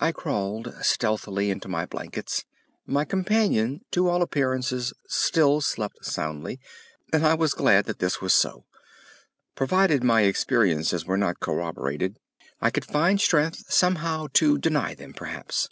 [0.00, 2.44] I crawled stealthily into my blankets.
[2.86, 6.58] My companion, to all appearances, still slept soundly,
[7.12, 8.66] and I was glad that this was so.
[9.54, 12.18] Provided my experiences were not corroborated,
[12.60, 15.68] I could find strength somehow to deny them, perhaps.